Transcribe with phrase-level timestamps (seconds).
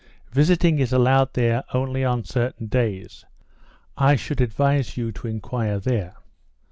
[0.31, 3.23] Visiting is allowed there only on certain days;
[3.95, 6.15] I should advise you to inquire there."